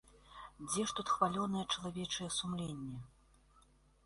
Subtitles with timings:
[0.67, 2.99] Дзе ж тут хвалёнае чалавечае сумленне?